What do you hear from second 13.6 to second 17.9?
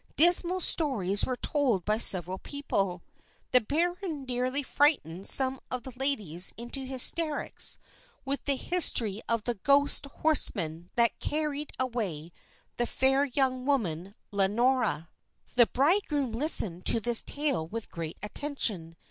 woman, Lenora. The bridegroom listened to this tale